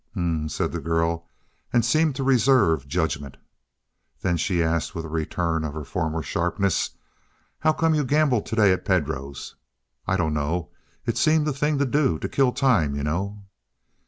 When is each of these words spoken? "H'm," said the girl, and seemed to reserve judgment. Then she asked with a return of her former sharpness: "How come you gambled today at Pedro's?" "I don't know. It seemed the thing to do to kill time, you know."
"H'm," 0.13 0.49
said 0.49 0.71
the 0.71 0.79
girl, 0.81 1.27
and 1.71 1.85
seemed 1.85 2.15
to 2.15 2.23
reserve 2.23 2.87
judgment. 2.87 3.37
Then 4.21 4.35
she 4.35 4.63
asked 4.63 4.95
with 4.95 5.05
a 5.05 5.09
return 5.09 5.63
of 5.63 5.75
her 5.75 5.83
former 5.83 6.23
sharpness: 6.23 6.89
"How 7.59 7.71
come 7.73 7.93
you 7.93 8.03
gambled 8.03 8.47
today 8.47 8.71
at 8.73 8.83
Pedro's?" 8.83 9.53
"I 10.07 10.17
don't 10.17 10.33
know. 10.33 10.69
It 11.05 11.19
seemed 11.19 11.45
the 11.45 11.53
thing 11.53 11.77
to 11.77 11.85
do 11.85 12.17
to 12.17 12.27
kill 12.27 12.51
time, 12.51 12.95
you 12.95 13.03
know." 13.03 13.43